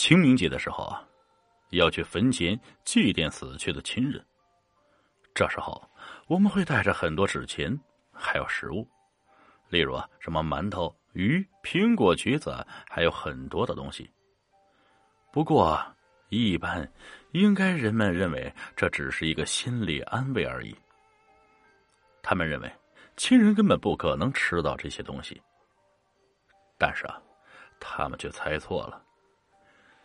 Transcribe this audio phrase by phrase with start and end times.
[0.00, 1.06] 清明节的时候啊，
[1.72, 4.24] 要去坟前祭奠死去的亲人。
[5.34, 5.78] 这时候
[6.26, 7.78] 我们会带着很多纸钱，
[8.10, 8.88] 还有食物，
[9.68, 14.10] 例如啊，什么馒头、鱼、苹果、橘子，还有很多的东西。
[15.30, 15.78] 不过，
[16.30, 16.90] 一般
[17.32, 20.74] 应该人们认为这只是一个心理安慰而已。
[22.22, 22.72] 他们认为
[23.18, 25.42] 亲人根本不可能吃到这些东西，
[26.78, 27.20] 但是啊，
[27.78, 29.04] 他们却猜错了，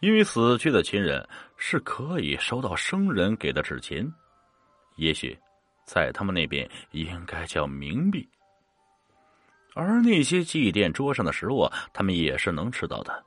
[0.00, 1.26] 因为死去的亲人
[1.56, 4.08] 是可以收到生人给的纸钱，
[4.96, 5.36] 也许
[5.84, 8.28] 在他们那边应该叫冥币，
[9.74, 13.24] 而那些祭奠桌上的食物，他们也是能吃到的。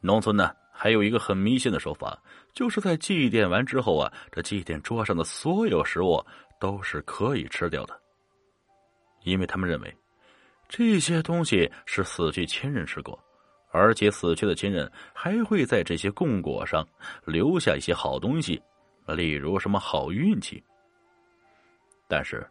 [0.00, 2.16] 农村呢，还有一个很迷信的说法，
[2.52, 6.24] 就是在祭奠完之后啊，这祭奠桌上的所有食物
[6.60, 8.00] 都是可以吃掉的，
[9.24, 9.96] 因为他们认为
[10.68, 13.18] 这些东西是死去亲人吃过，
[13.76, 16.86] 而且死去的亲人还会在这些供果上
[17.26, 18.60] 留下一些好东西，
[19.06, 20.62] 例如什么好运气。
[22.08, 22.46] 但是，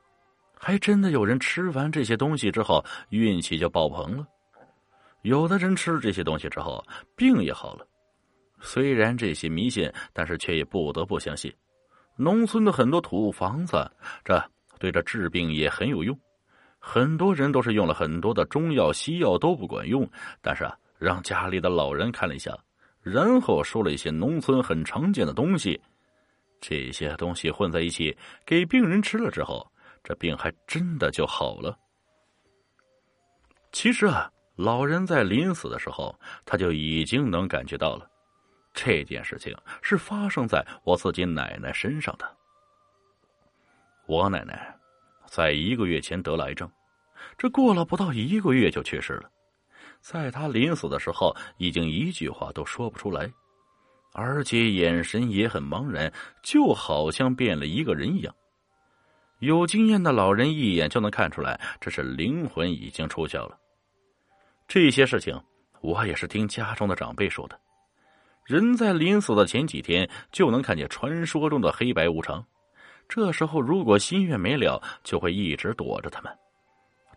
[0.58, 4.28] 还真的有人吃完这些东西之后，运气就爆棚了。
[5.23, 7.88] 有的人吃这些东西之后，病也好了。
[8.62, 11.52] 虽然这些迷信，但是却也不得不相信。
[12.16, 13.92] 农村的很多土房子，
[14.23, 14.42] 这
[14.80, 16.18] 对这治病也很有用。
[16.80, 20.08] 很多人都是用了很多的中药、西药都不管用，
[20.42, 22.58] 但是啊，让家里的老人看了一下，
[23.02, 25.82] 然后说了一些农村很常见的东西。
[26.60, 29.72] 这些东西混在一起，给病人吃了之后，
[30.04, 31.78] 这病还真的就好了。
[33.72, 34.32] 其实啊。
[34.58, 38.09] 老人在临死的时候，他就已经能感觉到了，
[38.74, 42.38] 这件事情是发生在我自己奶奶身上的。
[44.08, 44.74] 我奶奶
[45.26, 46.72] 在一个月前得了癌症，
[47.38, 49.30] 这过了不到一个月就去世了。
[50.06, 53.28] 在他临死的时候，已经一句话都说不出来，
[54.14, 56.13] 而且眼神也很茫然，
[56.44, 58.31] 就好像变了一个人一样。
[59.40, 63.57] 有经验的老人一眼就能看出来，这是灵魂已经出窍了。
[64.68, 65.41] 这些事情，
[65.81, 67.59] 我也是听家中的长辈说的。
[68.44, 72.46] 人在临死的前几天就能看见传说中的黑白无常，
[73.09, 76.31] 这时候如果心愿没了，就会一直躲着他们；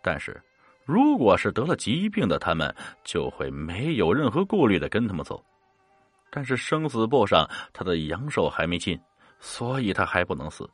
[0.01, 0.41] 但是，
[0.89, 5.39] 如果是得了疾病的他们，就会没有任何顾虑的跟他们走。
[6.31, 8.99] 但是生死簿上他的阳寿还没尽，
[9.39, 10.67] 所以他还不能死。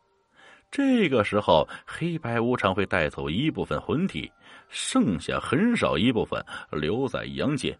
[0.72, 4.32] 这个时候，黑白无常会带走一部分魂体，
[4.70, 7.78] 剩下很少一部分留在阳间。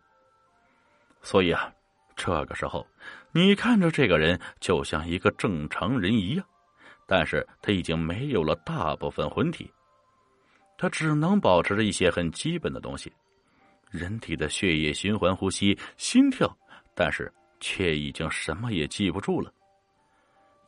[1.22, 1.72] 所以啊，
[2.18, 2.86] 这个时候，
[3.32, 6.46] 你看着这个人就像一个正常人一样，
[7.08, 9.72] 但是他已经没有了大部分魂体，
[10.78, 13.12] 他只能保持着一些很基本的东西，
[13.92, 16.54] 人体的血液循环、呼吸、心跳，
[16.94, 19.52] 但是却已经什么也记不住了。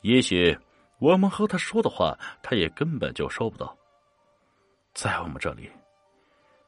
[0.02, 0.56] 也许。
[1.00, 3.72] 我们和他说的话，他也根本就收不到。
[4.94, 5.70] 在我们这里，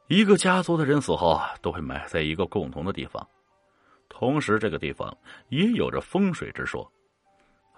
[0.06, 3.28] 一个家族的人死后都会埋在一个共同的地方，
[4.08, 5.12] 同时这个地方
[5.48, 6.88] 也有着风水之说。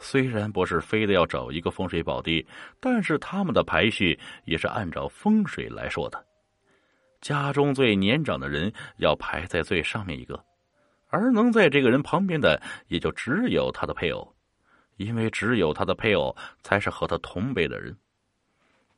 [0.02, 2.46] 虽然不是非得要找一个风水宝地，
[2.80, 6.22] 但是他们的排序也是按照风水来说的。
[7.20, 10.44] 家中最年长的人要排在最上面一个，
[11.08, 14.34] 而能在这个人旁边的，也就只有他的配偶。
[14.98, 17.96] 因为只有他的配偶才是和他同辈的人。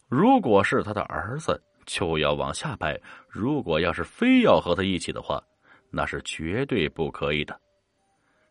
[0.09, 2.94] 如果是他的儿子，就要往下排；
[3.28, 5.43] 如果要是非要和他一起的话，
[5.91, 7.59] 那是绝对不可以的。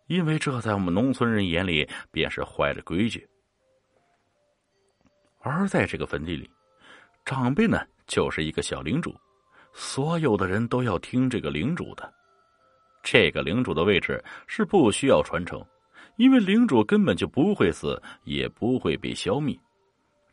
[0.08, 3.28] 因为这在我们农村人眼里便是坏了规矩。
[5.40, 6.50] 而在这个坟地里，
[7.26, 9.16] 长辈呢就是一个小领主，
[9.74, 12.14] 所有的人都要听这个领主的。
[13.04, 15.64] 这个领主的位置是不需要传承。
[16.18, 19.58] 因为领主根本就不会死，也不会被消灭。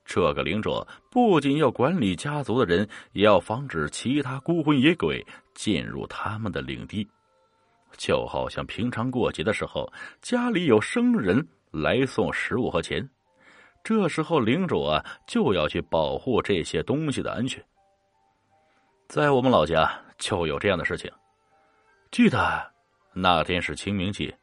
[0.05, 7.09] 这个领主不仅要管理家族的人，也要防止其他孤魂野鬼进入他们的领地。
[7.97, 9.91] 就好像平常过节的时候，
[10.21, 13.09] 家里有生人来送食物和钱，
[13.85, 17.63] 这时候领主啊就要去保护这些东西的安全。
[19.09, 21.11] 在我们老家就有这样的事情。
[22.11, 22.73] 记得
[23.13, 24.37] 那天是清明节。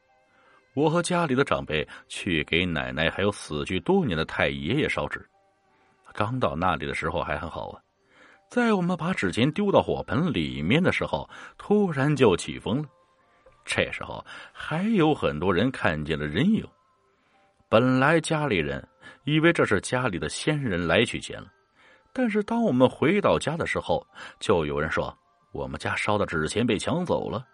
[0.73, 5.27] 我和家里的长辈去给奶奶还有死去多年的太爷爷烧纸，
[6.13, 7.81] 刚到那里的时候还很好啊，
[8.47, 11.27] 在我们把纸钱丢到火盆里面的时候，
[11.57, 12.89] 突然就起风了。
[13.67, 16.65] 这时候还有很多人看见了人影。
[17.69, 18.87] 本来家里人
[19.25, 21.51] 以为这是家里的先人来取钱了，
[22.13, 24.07] 但是当我们回到家的时候，
[24.39, 25.15] 就有人说
[25.51, 27.45] 我们家烧的纸钱被抢走了。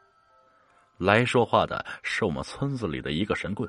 [0.99, 3.67] 来说话的是我们村子里的一个神棍，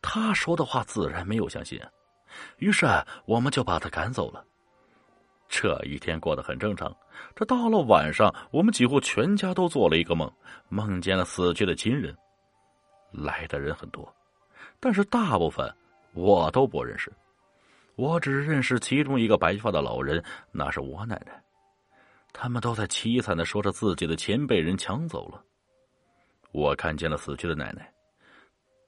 [0.00, 1.80] 他说的话自然没有相信，
[2.58, 2.86] 于是
[3.26, 4.44] 我们就把他赶走了。
[5.50, 6.96] 这一天过得很正常。
[7.34, 10.32] 这到了晚上，我们几乎全家都做了一个梦，
[10.68, 12.16] 梦见了死去的亲人。
[13.10, 14.10] 来的人很多，
[14.78, 15.68] 但是大部分
[16.14, 17.12] 我都不认识。
[17.96, 21.42] 我只认识其中一个白发的老人，那是我奶奶。
[22.32, 25.42] 他们都在凄惨的说着自己的钱被人抢走了。
[26.52, 27.92] 我看见了死去的奶奶，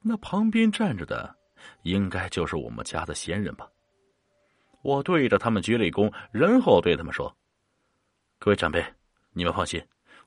[0.00, 1.34] 那旁边站着的，
[1.82, 3.68] 应该就是我们家的先人吧。
[4.82, 7.34] 我对着他们鞠了一躬，然后对他们说
[8.38, 8.84] ：“各位长辈，
[9.32, 9.80] 你们放心，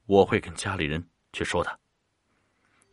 [0.06, 1.80] 我会跟家里人去说的。”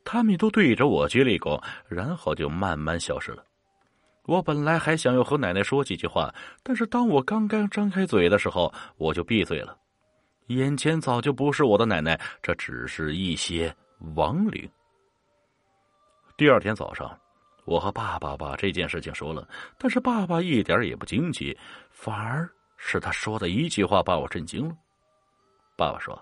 [0.05, 3.45] 他们都对着我鞠了一躬，然后就慢慢消失了。
[4.25, 9.79] 我本来还想要和奶奶说几句话，但是当我刚刚张开嘴的时候，我就闭嘴了。
[10.49, 13.75] 眼前早就不是我的奶奶，这只是一些
[14.17, 14.69] 亡灵。
[16.37, 17.17] 第二天早上。
[17.65, 19.49] 我和爸爸把这件事情说了，
[19.79, 21.57] 但是爸爸一点也不惊奇，
[21.91, 24.75] 反而是他说的一句话把我震惊了。
[25.77, 26.21] 爸爸说：“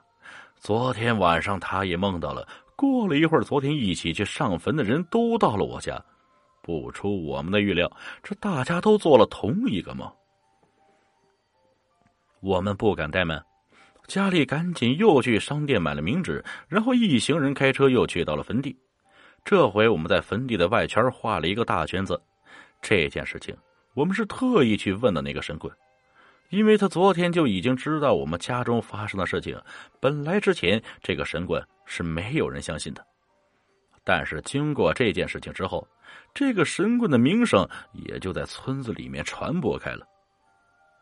[0.60, 2.46] 昨天晚上他也梦到了。
[2.76, 6.02] 过了一会儿，昨天一起去上坟的人都到了我家。
[6.62, 7.90] 不出我们的预料，
[8.22, 10.10] 这大家都做了同一个梦。
[12.40, 13.42] 我们不敢怠慢，
[14.06, 18.76] 家里赶紧又去商店买了冥纸，然后一行人开车又去到了坟地。”
[19.44, 22.20] 这回我们在坟地的外圈画了一个大圈子。
[22.82, 23.56] 这件事情，
[23.94, 25.70] 我们是特意去问的那个神棍，
[26.48, 29.60] 因为他昨天就已经知道我们家中发生的事情。
[30.00, 33.04] 本来之前这个神棍是没有人相信的，
[34.04, 35.86] 但是经过这件事情之后，
[36.32, 40.06] 这个神棍的名声也就在村子里面传播开了。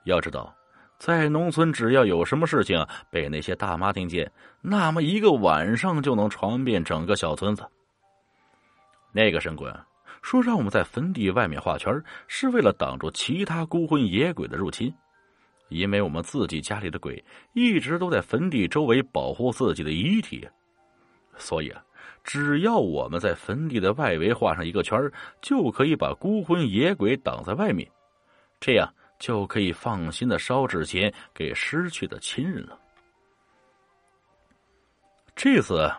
[0.04, 0.52] 要知道，
[0.98, 4.30] 在农村，只要有什么事情被那些大妈听见，
[4.60, 7.62] 那么一个晚上就能传遍整个小村子。
[9.12, 9.74] 那个神棍
[10.22, 14.92] 说：“让我们在坟地外面画圈，是为了挡住其他孤魂野鬼的入侵。
[15.68, 17.22] 因为我们自己家里的鬼
[17.52, 20.48] 一直都在坟地周围保护自己的遗体，
[21.36, 21.84] 所以啊，
[22.24, 24.98] 只要我们在坟地的外围画上一个圈，
[25.42, 27.86] 就可以把孤魂野鬼挡在外面，
[28.58, 32.78] 这样就可以放心的烧纸钱给失去的亲人了。
[35.36, 35.90] 这次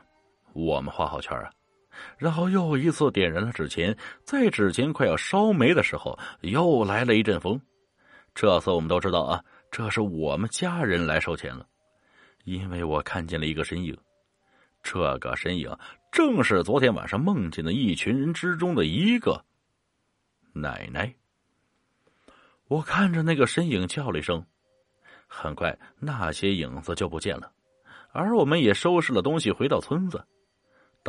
[0.54, 1.52] 我们画好圈啊。”
[2.18, 7.60] 然后又一次点燃了纸钱，在纸钱快要烧没的时候，又来了一阵风。
[8.34, 11.66] 这次我们都知道啊，这是我们家人来收钱了，
[12.46, 13.98] 因为我看见了一个身影。
[14.82, 15.78] 这个身影
[16.12, 19.44] 正是昨天晚上梦见的一群人之中的一个
[20.54, 21.14] 奶奶。
[22.68, 24.46] 我看着那个身影叫了一声，
[25.28, 27.52] 很快那些影子就不见了，
[28.14, 30.24] 而我们也收拾了东西回到村子。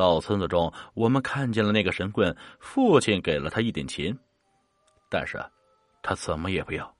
[0.01, 2.35] 到村子中，我们看见了那个神棍。
[2.59, 4.17] 父亲给了他一点钱，
[5.11, 5.39] 但是，
[6.01, 6.91] 他怎么也不要。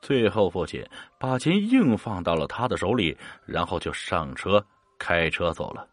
[0.00, 0.82] 最后，父亲
[1.18, 3.14] 把钱硬放到了他的手里，
[3.44, 4.64] 然后就上车
[4.98, 5.86] 开车走了。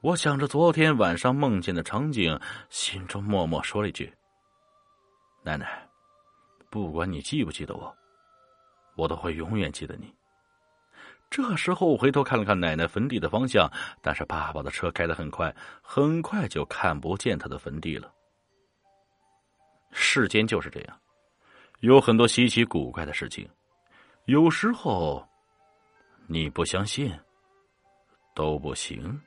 [0.00, 2.40] 我想着昨天晚上梦见的场景，
[2.70, 4.10] 心中默默说了一句
[5.44, 5.86] ：“奶奶，
[6.70, 7.94] 不管你记不记得我，
[8.96, 10.10] 我都会永远记得你。”
[11.30, 13.70] 这时候，回头看了看奶奶坟地的方向，
[14.02, 18.12] 但是爸爸的车开得很快，很快就看不见他的坟地了。
[19.92, 21.00] 世间就是这样，
[21.80, 23.48] 有很多稀奇古怪的事情，
[24.24, 25.24] 有时候
[26.26, 27.16] 你不相信
[28.34, 29.20] 都不行。